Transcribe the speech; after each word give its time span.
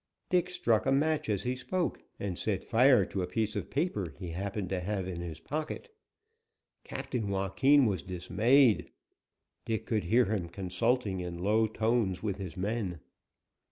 Dick 0.31 0.49
struck 0.49 0.87
a 0.87 0.91
match 0.91 1.29
as 1.29 1.43
he 1.43 1.55
spoke, 1.55 2.01
and 2.19 2.35
set 2.35 2.63
fire 2.63 3.05
to 3.05 3.21
a 3.21 3.27
piece 3.27 3.55
of 3.55 3.69
paper 3.69 4.15
he 4.17 4.29
happened 4.29 4.67
to 4.69 4.79
have 4.79 5.07
in 5.07 5.21
his 5.21 5.39
pocket. 5.39 5.95
Captain 6.83 7.29
Joaquin 7.29 7.85
was 7.85 8.01
dismayed. 8.01 8.89
Dick 9.63 9.85
could 9.85 10.05
hear 10.05 10.25
him 10.25 10.49
consulting 10.49 11.19
in 11.19 11.37
low 11.43 11.67
tones 11.67 12.23
with 12.23 12.39
his 12.39 12.57
men. 12.57 12.99